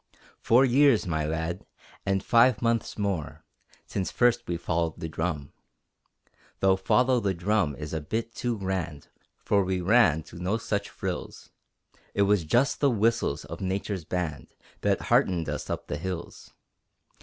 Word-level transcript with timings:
Four 0.39 0.65
years, 0.65 1.05
my 1.05 1.25
lad, 1.27 1.63
and 2.07 2.23
five 2.23 2.59
months 2.59 2.97
more, 2.97 3.45
Since 3.85 4.09
first 4.09 4.47
we 4.47 4.57
followed 4.57 4.99
the 4.99 5.07
drum. 5.07 5.53
Though 6.59 6.75
"Follow 6.75 7.19
the 7.19 7.35
drum" 7.35 7.75
is 7.75 7.93
a 7.93 8.01
bit 8.01 8.33
too 8.33 8.57
grand, 8.57 9.09
For 9.43 9.63
we 9.63 9.79
ran 9.79 10.23
to 10.23 10.39
no 10.39 10.57
such 10.57 10.89
frills; 10.89 11.51
It 12.15 12.23
was 12.23 12.45
just 12.45 12.79
the 12.79 12.89
whistles 12.89 13.45
of 13.45 13.61
Nature's 13.61 14.03
band 14.03 14.55
That 14.81 15.01
heartened 15.01 15.47
us 15.47 15.69
up 15.69 15.85
the 15.85 15.97
hills. 15.97 16.51